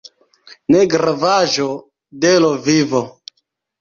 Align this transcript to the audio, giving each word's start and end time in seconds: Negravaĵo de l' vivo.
Negravaĵo 0.75 1.67
de 2.25 2.33
l' 2.45 2.53
vivo. 2.69 3.03